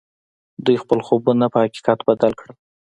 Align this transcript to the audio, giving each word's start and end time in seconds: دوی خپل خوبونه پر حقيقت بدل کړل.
دوی 0.65 0.77
خپل 0.83 0.99
خوبونه 1.07 1.45
پر 1.53 1.59
حقيقت 1.65 1.99
بدل 2.09 2.31
کړل. 2.39 2.53